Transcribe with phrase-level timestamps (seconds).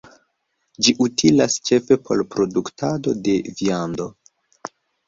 [0.87, 4.15] Ĝi utilas ĉefe por produktado de viando.